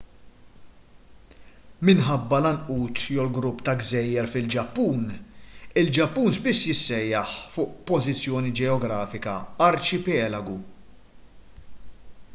[1.89, 5.05] minħabba l-għanqud/grupp ta’ gżejjer fil-ġappun
[5.83, 9.35] il-ġappun spiss jissejjaħ fuq pożizzjoni ġeografika
[9.67, 10.57] arċipelagu.